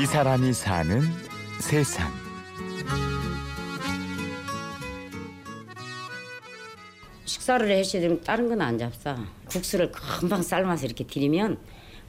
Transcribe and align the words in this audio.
이 0.00 0.06
사람이 0.06 0.52
사는 0.52 1.00
세상. 1.60 2.10
식사를 7.24 7.68
해시면 7.70 8.22
다른 8.22 8.48
건 8.48 8.60
안 8.60 8.78
잡사. 8.78 9.16
국수를 9.48 9.90
금방 9.92 10.42
삶아서 10.42 10.86
이렇게 10.86 11.06
드리면 11.06 11.58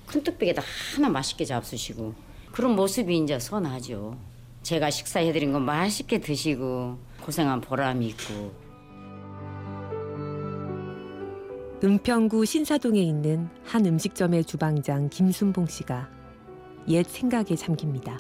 큰 0.06 0.24
뚝배기에다 0.24 0.62
하나 0.96 1.10
맛있게 1.10 1.46
잡수시고 1.46 2.14
그런 2.52 2.76
모습이 2.76 3.18
이제 3.18 3.40
선하죠. 3.40 4.18
제가 4.64 4.90
식사해드린 4.90 5.52
건 5.52 5.64
맛있게 5.64 6.20
드시고 6.20 6.98
고생한 7.22 7.62
보람이 7.62 8.08
있고 8.10 8.54
은평구 11.84 12.46
신사동에 12.46 13.02
있는 13.02 13.50
한 13.66 13.86
음식점의 13.86 14.46
주방장 14.46 15.10
김순봉 15.10 15.68
씨가 15.68 16.10
옛 16.88 17.06
생각에 17.08 17.56
잠깁니다. 17.56 18.20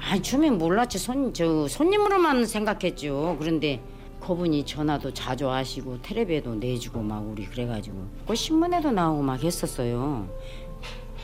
아 0.00 0.20
처음엔 0.20 0.58
몰랐지 0.58 0.98
손, 0.98 1.32
저 1.34 1.66
손님으로만 1.66 2.46
생각했죠. 2.46 3.36
그런데 3.40 3.82
그분이 4.20 4.64
전화도 4.64 5.12
자주 5.14 5.48
하시고 5.48 6.02
텔레비에도 6.02 6.54
내주고 6.56 7.00
막 7.00 7.20
우리 7.20 7.46
그래가지고 7.46 7.96
그 8.26 8.34
신문에도 8.34 8.90
나오고 8.90 9.22
막 9.22 9.42
했었어요. 9.42 10.28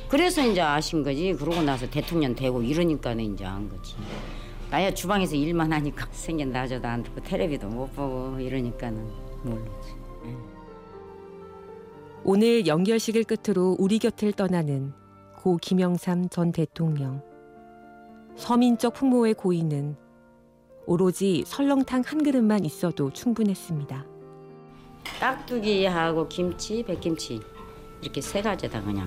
그래서 0.09 0.47
이제 0.47 0.61
아신 0.61 1.03
거지. 1.03 1.33
그러고 1.33 1.63
나서 1.63 1.89
대통령 1.89 2.35
되고 2.35 2.63
이러니까는 2.63 3.35
이제 3.35 3.45
안 3.45 3.69
거지. 3.69 3.95
나야 4.71 4.93
주방에서 4.93 5.37
일만 5.37 5.73
하니까 5.73 6.07
생긴 6.13 6.51
나저도 6.51 6.87
안 6.87 7.03
듣고 7.03 7.21
텔레비도 7.23 7.69
못 7.69 7.95
보고 7.95 8.39
이러니까는 8.39 9.07
모르지. 9.43 9.95
오늘 12.25 12.67
연결식을 12.67 13.25
끝으로 13.25 13.77
우리 13.79 13.99
곁을 13.99 14.33
떠나는 14.33 14.95
고 15.45 15.59
김영삼 15.59 16.31
전 16.31 16.53
대통령. 16.53 17.21
서민적 18.35 18.95
풍모의 18.95 19.35
고인은 19.35 19.95
오로지 20.87 21.45
설렁탕 21.47 22.03
한 22.07 22.23
그릇만 22.23 22.65
있어도 22.65 23.13
충분했습니다. 23.13 24.07
깍두기하고 25.21 26.29
김치, 26.29 26.83
백김치 26.83 27.43
이렇게 28.01 28.23
세 28.23 28.41
가지다 28.41 28.83
그냥 28.85 29.07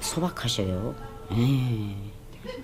소박하셔요. 0.00 0.96
에이. 1.30 1.94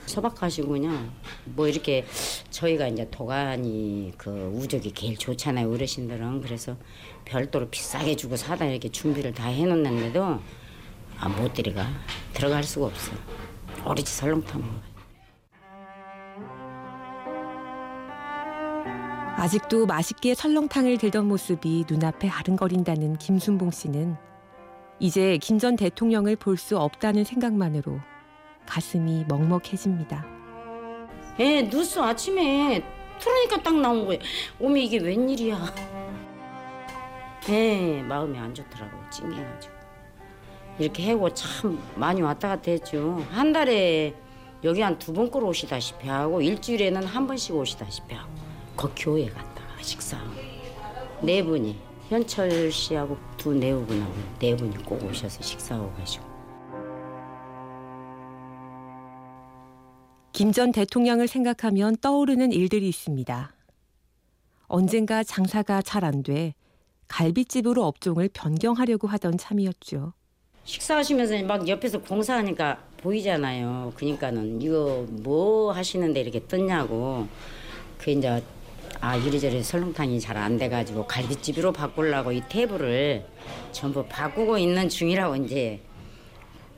소박하시고 0.06 0.68
그냥 0.68 1.12
뭐 1.44 1.68
이렇게 1.68 2.04
저희가 2.50 2.88
이제 2.88 3.08
도가니 3.08 4.14
그 4.16 4.52
우적이 4.52 4.90
제일 4.94 5.16
좋잖아요 5.16 5.70
어르신들은 5.70 6.40
그래서 6.40 6.76
별도로 7.24 7.68
비싸게 7.70 8.16
주고 8.16 8.34
사다 8.34 8.64
이렇게 8.64 8.88
준비를 8.88 9.32
다 9.32 9.46
해놓는데도 9.46 10.40
아, 11.22 11.28
못 11.28 11.52
들어가 11.54 11.86
들어갈 12.34 12.64
수가 12.64 12.86
없어 12.86 13.12
오리지 13.86 14.12
설렁탕 14.12 14.60
먹어요. 14.60 14.92
아직도 19.36 19.86
맛있게 19.86 20.34
설렁탕을 20.34 20.98
들던 20.98 21.26
모습이 21.26 21.84
눈앞에 21.88 22.28
아른거린다는 22.28 23.16
김순봉 23.18 23.70
씨는 23.70 24.16
이제 24.98 25.38
김 25.38 25.58
전 25.58 25.76
대통령을 25.76 26.36
볼 26.36 26.56
수 26.56 26.78
없다는 26.78 27.24
생각만으로 27.24 28.00
가슴이 28.66 29.24
먹먹해집니다. 29.28 30.24
예, 31.40 31.62
뉴스 31.68 31.98
아침에 32.00 32.84
틀으니까 33.18 33.62
딱 33.62 33.74
나온 33.80 34.06
거예요. 34.06 34.20
어머 34.60 34.76
이게 34.76 34.98
웬일이야. 34.98 35.58
예, 37.48 38.02
마음이 38.02 38.38
안 38.38 38.54
좋더라고요. 38.54 39.10
찡해가지고. 39.10 39.81
이렇게 40.78 41.02
해고 41.04 41.32
참 41.34 41.78
많이 41.96 42.22
왔다 42.22 42.48
갔다 42.48 42.70
했죠. 42.70 43.24
한 43.30 43.52
달에 43.52 44.14
여기 44.64 44.80
한 44.80 44.98
두 44.98 45.12
번 45.12 45.30
꼴 45.30 45.44
오시다시피 45.44 46.08
하고 46.08 46.40
일주일에는 46.40 47.04
한 47.04 47.26
번씩 47.26 47.54
오시다시피 47.54 48.14
하고 48.14 48.30
그 48.76 48.90
교회 48.96 49.26
갔다가 49.28 49.82
식사하고 49.82 50.30
네 51.22 51.42
분이 51.44 51.76
현철 52.08 52.70
씨하고 52.72 53.16
두 53.36 53.54
내후분하고 53.54 54.12
네 54.38 54.56
분이 54.56 54.76
꼭 54.84 55.02
오셔서 55.04 55.42
식사하고 55.42 55.92
가시고 55.94 56.24
김 60.32 60.52
전 60.52 60.72
대통령을 60.72 61.28
생각하면 61.28 61.96
떠오르는 62.00 62.52
일들이 62.52 62.88
있습니다. 62.88 63.52
언젠가 64.66 65.22
장사가 65.22 65.82
잘 65.82 66.04
안 66.04 66.22
돼 66.22 66.54
갈비집으로 67.08 67.84
업종을 67.84 68.30
변경하려고 68.32 69.06
하던 69.08 69.36
참이었죠. 69.36 70.14
식사하시면서 70.64 71.42
막 71.42 71.66
옆에서 71.68 71.98
공사하니까 72.00 72.78
보이잖아요. 72.98 73.92
그러니까는 73.96 74.62
이거 74.62 75.04
뭐 75.08 75.72
하시는데 75.72 76.20
이렇게 76.20 76.46
떴냐고. 76.46 77.26
그 77.98 78.10
이제 78.10 78.42
아 79.00 79.16
이리저리 79.16 79.62
설렁탕이 79.62 80.20
잘 80.20 80.36
안 80.36 80.56
돼가지고 80.58 81.06
갈비집으로 81.06 81.72
바꾸려고 81.72 82.30
이 82.32 82.42
테이블을 82.48 83.24
전부 83.72 84.04
바꾸고 84.06 84.58
있는 84.58 84.88
중이라고 84.88 85.36
이제 85.36 85.80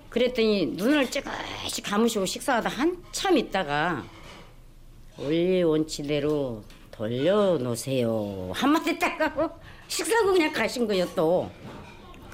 그랬더니 0.08 0.66
눈을 0.66 1.10
찌그시 1.10 1.82
감으시고 1.82 2.24
식사하다 2.24 2.68
한참 2.68 3.36
있다가 3.36 4.04
원리 5.18 5.62
원치대로 5.62 6.62
돌려놓으세요 6.92 8.52
한마디 8.54 8.98
딱 8.98 9.20
하고 9.20 9.50
식사하고 9.88 10.32
그냥 10.32 10.52
가신 10.52 10.86
거예요 10.86 11.06
또 11.16 11.50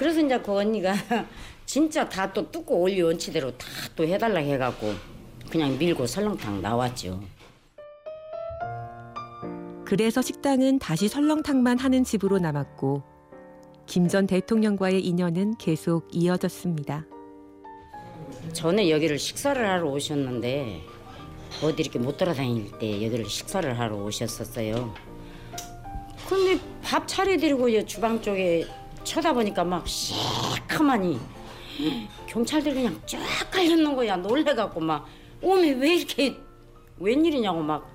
그래서 0.01 0.21
이제 0.23 0.41
그 0.41 0.57
언니가 0.57 0.95
진짜 1.67 2.09
다 2.09 2.33
또 2.33 2.51
뜯고 2.51 2.81
원리 2.81 3.03
원치대로 3.03 3.51
다 3.59 3.67
또 3.95 4.05
해달라 4.05 4.41
해갖고 4.41 4.95
그냥 5.51 5.77
밀고 5.77 6.07
설렁탕 6.07 6.63
나왔죠. 6.63 7.21
그래서 9.85 10.23
식당은 10.23 10.79
다시 10.79 11.07
설렁탕만 11.09 11.79
하는 11.79 12.03
집으로 12.05 12.39
남았고 12.39 13.03
김 13.87 14.09
전 14.09 14.27
대통령과의 14.27 15.05
인연은 15.05 15.57
계속 15.59 16.09
이어졌습니다. 16.13 17.05
전에 18.55 18.89
여기를 18.91 19.19
식사를 19.19 19.69
하러 19.69 19.91
오셨는데 19.91 20.81
어디 21.63 21.83
이렇게 21.83 21.99
못 21.99 22.17
돌아다닐 22.17 22.71
때 22.79 23.05
여기를 23.05 23.27
식사를 23.27 23.79
하러 23.79 23.97
오셨었어요. 23.97 24.95
근데 26.29 26.59
밥 26.83 27.07
차려드리고 27.07 27.85
주방 27.85 28.23
쪽에 28.23 28.65
쳐다보니까 29.11 29.65
막 29.65 29.87
시커하니 29.89 31.19
경찰들 32.29 32.75
그냥 32.75 33.01
쫙 33.07 33.19
깔려있는 33.51 33.97
거야 33.97 34.17
놀래갖고 34.17 34.79
막 34.79 35.07
오메 35.43 35.73
왜 35.73 35.97
이렇게 35.97 36.37
웬일이냐고 36.99 37.61
막 37.61 37.91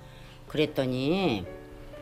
그랬더니 0.46 1.46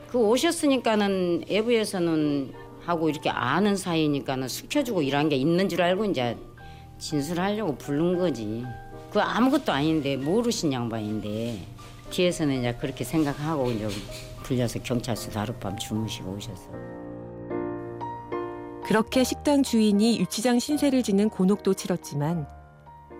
그 0.08 0.18
오셨으니까는 0.18 1.44
외부에서는 1.48 2.52
하고 2.84 3.08
이렇게 3.08 3.30
아는 3.30 3.76
사이니까는 3.76 4.48
숙여주고 4.48 5.02
이런 5.02 5.28
게 5.28 5.36
있는 5.36 5.68
줄 5.68 5.82
알고 5.82 6.06
이제 6.06 6.36
진술하려고 6.98 7.76
부른 7.76 8.18
거지. 8.18 8.64
그 9.10 9.20
아무것도 9.20 9.72
아닌데 9.72 10.16
모르신 10.16 10.72
양반인데 10.72 11.66
뒤에서는 12.10 12.58
이제 12.58 12.74
그렇게 12.80 13.04
생각하고 13.04 13.70
이제 13.70 13.88
불려서 14.42 14.80
경찰서 14.82 15.38
하룻밤 15.38 15.78
주무시고 15.78 16.32
오셨어. 16.32 17.03
그렇게 18.84 19.24
식당 19.24 19.62
주인이 19.62 20.18
유치장 20.20 20.58
신세를 20.58 21.02
지는 21.02 21.28
곤혹도 21.30 21.74
치렀지만 21.74 22.46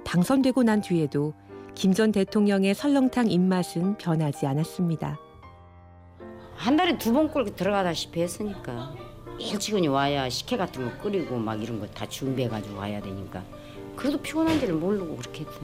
당선되고 0.04 0.62
난 0.62 0.80
뒤에도 0.80 1.32
김 1.75 1.92
전 1.92 2.12
대통령의 2.12 2.75
설렁탕 2.75 3.30
입맛은 3.30 3.97
변하지 3.98 4.47
않았습니다. 4.47 5.19
한 6.54 6.76
달에 6.76 6.97
두 6.98 7.12
번 7.12 7.28
꼴 7.32 7.47
들어가다시피 7.56 8.20
했으니까. 8.22 8.94
일찍은 9.41 9.88
와야 9.88 10.28
식혜 10.28 10.56
같은 10.56 10.84
거 10.88 11.03
끓이고 11.03 11.36
막 11.36 11.60
이런 11.60 11.80
거 11.80 11.86
다 11.89 12.06
준비해가지고 12.06 12.77
와야 12.78 13.00
되니까. 13.00 13.42
그래도 13.97 14.21
피곤한지를 14.21 14.74
모르고 14.74 15.16
그렇게 15.16 15.41
했던 15.41 15.54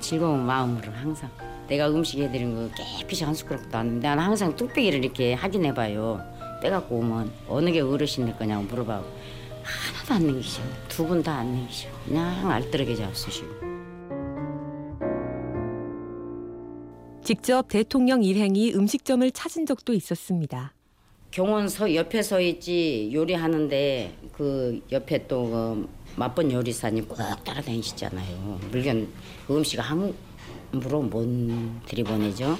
즐거운 0.00 0.44
마음으로 0.44 0.92
항상. 0.92 1.30
내가 1.68 1.88
음식 1.88 2.18
해드린 2.20 2.54
거 2.54 2.68
깨끗이 2.98 3.24
한 3.24 3.32
숟가락도 3.32 3.78
안 3.78 3.98
나는 4.00 4.22
항상 4.24 4.54
뚝배기를 4.56 5.02
이렇게 5.02 5.32
확인해봐요 5.34 6.20
빼갖고 6.62 6.96
오면 6.96 7.32
어느 7.48 7.70
게 7.70 7.80
어르신들 7.80 8.36
거냐고 8.36 8.62
물어봐고 8.64 9.06
하나도 9.62 10.14
안 10.14 10.26
남기시고 10.26 10.64
두분 10.88 11.22
다안 11.22 11.52
남기시고 11.54 11.92
그냥 12.06 12.50
알뜰하게 12.50 12.94
잡수시고 12.96 13.48
직접 17.24 17.68
대통령 17.68 18.22
일행이 18.24 18.74
음식점을 18.74 19.30
찾은 19.30 19.66
적도 19.66 19.92
있었습니다. 19.92 20.72
경원 21.30 21.68
서 21.68 21.94
옆에 21.94 22.22
서 22.22 22.40
있지 22.40 23.10
요리하는데 23.12 24.12
그 24.32 24.82
옆에 24.90 25.26
또 25.26 25.44
그 25.44 25.88
맛본 26.16 26.52
요리사님 26.52 27.08
꼭 27.08 27.16
따라다니시잖아요. 27.16 28.60
물건 28.70 29.08
그 29.46 29.56
음식 29.56 29.78
함부로 29.78 31.02
못 31.02 31.26
들이보내죠. 31.86 32.58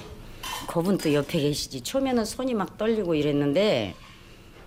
그분 0.67 0.97
또 0.97 1.13
옆에 1.13 1.39
계시지. 1.39 1.81
처음에는 1.81 2.25
손이 2.25 2.53
막 2.53 2.77
떨리고 2.77 3.15
이랬는데 3.15 3.95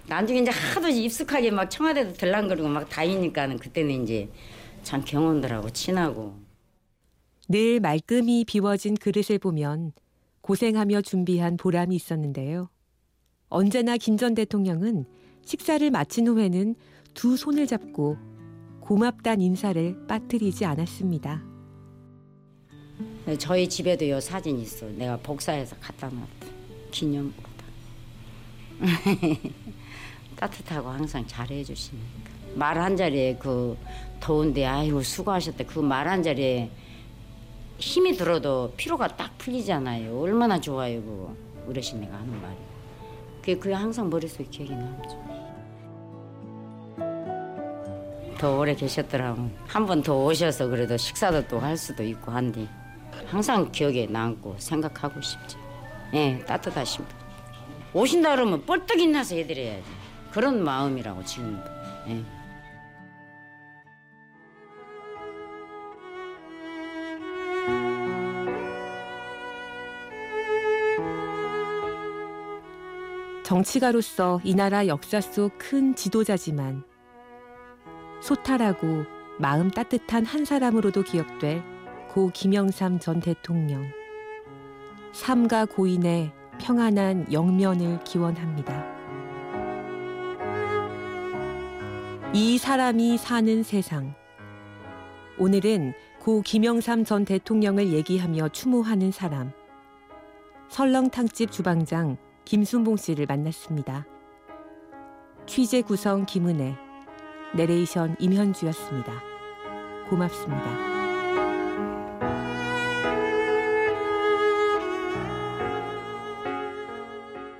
나중에 0.08 0.40
이제 0.40 0.50
하도 0.50 0.88
익숙하게 0.88 1.50
막 1.50 1.68
청와대도 1.68 2.12
들랑거리고 2.14 2.68
막 2.68 2.88
다니니까는 2.88 3.58
그때는 3.58 4.04
이제 4.04 4.28
참 4.82 5.02
경원들하고 5.04 5.70
친하고. 5.70 6.34
늘 7.48 7.80
말끔히 7.80 8.44
비워진 8.44 8.94
그릇을 8.94 9.38
보면 9.38 9.92
고생하며 10.42 11.02
준비한 11.02 11.56
보람이 11.56 11.94
있었는데요. 11.94 12.68
언제나 13.48 13.96
김 13.96 14.16
전 14.16 14.34
대통령은 14.34 15.04
식사를 15.44 15.88
마친 15.90 16.26
후에는 16.28 16.74
두 17.14 17.36
손을 17.36 17.66
잡고 17.66 18.16
고맙단 18.80 19.40
인사를 19.40 20.06
빠뜨리지 20.06 20.64
않았습니다. 20.64 21.55
저희 23.38 23.68
집에도 23.68 24.08
요 24.08 24.20
사진 24.20 24.58
있어. 24.60 24.86
내가 24.86 25.16
복사해서 25.16 25.74
갖다 25.80 26.08
놨다. 26.08 26.46
기념보다. 26.92 27.48
따뜻하고 30.36 30.88
항상 30.90 31.26
잘해 31.26 31.64
주시니까. 31.64 32.06
말 32.54 32.78
한 32.78 32.96
자리에 32.96 33.36
그 33.36 33.76
더운데 34.20 34.64
아이고 34.64 35.02
수고하셨다. 35.02 35.64
그 35.64 35.80
말 35.80 36.06
한 36.08 36.22
자리에 36.22 36.70
힘이 37.78 38.16
들어도 38.16 38.72
피로가 38.76 39.16
딱 39.16 39.36
풀리잖아요. 39.38 40.18
얼마나 40.18 40.58
좋아요, 40.60 41.02
그거. 41.02 41.34
어르신네가 41.68 42.16
하는 42.16 42.40
말이. 42.40 42.56
그게 43.40 43.56
그게 43.56 43.74
항상 43.74 44.08
머릿속에 44.08 44.44
기억이 44.44 44.72
남죠. 44.72 45.26
더 48.38 48.56
오래 48.58 48.74
계셨더라고. 48.74 49.50
한번 49.66 50.02
더 50.02 50.24
오셔서 50.24 50.68
그래도 50.68 50.96
식사도 50.96 51.48
또 51.48 51.58
할 51.58 51.76
수도 51.76 52.02
있고 52.04 52.30
한데 52.30 52.66
항상 53.26 53.70
기억에 53.72 54.06
남고 54.06 54.56
생각하고 54.58 55.20
싶죠. 55.20 55.58
예, 56.14 56.38
따뜻하십니다. 56.46 57.14
오신다 57.92 58.34
그러면 58.36 58.64
뻘떡 58.66 58.98
인나서 59.00 59.34
해드려야지. 59.36 59.84
그런 60.32 60.62
마음이라고 60.62 61.24
지금도. 61.24 61.62
예. 62.08 62.22
정치가로서 73.42 74.40
이 74.42 74.54
나라 74.54 74.86
역사 74.88 75.20
속 75.20 75.56
큰 75.58 75.94
지도자지만 75.94 76.82
소탈하고 78.20 79.04
마음 79.38 79.70
따뜻한 79.70 80.24
한 80.24 80.44
사람으로도 80.44 81.02
기억될 81.04 81.62
고 82.16 82.30
김영삼 82.32 82.98
전 82.98 83.20
대통령. 83.20 83.84
삼가 85.12 85.66
고인의 85.66 86.32
평안한 86.58 87.30
영면을 87.30 88.02
기원합니다. 88.04 88.86
이 92.32 92.56
사람이 92.56 93.18
사는 93.18 93.62
세상. 93.62 94.14
오늘은 95.38 95.92
고 96.18 96.40
김영삼 96.40 97.04
전 97.04 97.26
대통령을 97.26 97.92
얘기하며 97.92 98.48
추모하는 98.48 99.12
사람. 99.12 99.52
설렁탕집 100.70 101.52
주방장 101.52 102.16
김순봉 102.46 102.96
씨를 102.96 103.26
만났습니다. 103.26 104.06
취재 105.44 105.82
구성 105.82 106.24
김은혜, 106.24 106.76
내레이션 107.54 108.16
임현주였습니다. 108.18 109.12
고맙습니다. 110.08 110.95